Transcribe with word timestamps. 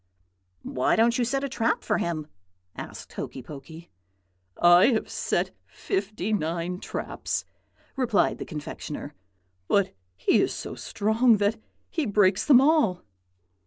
"'Why 0.63 0.95
don't 0.95 1.19
you 1.19 1.23
set 1.23 1.43
a 1.43 1.47
trap 1.47 1.83
for 1.83 1.99
him?' 1.99 2.25
asked 2.75 3.13
Hokey 3.13 3.43
Pokey. 3.43 3.91
"'I 4.57 4.85
have 4.93 5.07
set 5.11 5.51
fifty 5.67 6.33
nine 6.33 6.79
traps,' 6.79 7.45
replied 7.95 8.39
the 8.39 8.45
confectioner, 8.45 9.13
'but 9.67 9.93
he 10.15 10.41
is 10.41 10.55
so 10.55 10.73
strong 10.73 11.37
that 11.37 11.61
he 11.91 12.07
breaks 12.07 12.43
them 12.43 12.59
all.' 12.59 13.03